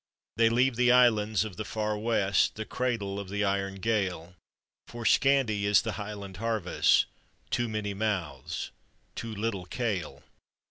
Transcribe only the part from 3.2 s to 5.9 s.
the iron Gael— For scanty is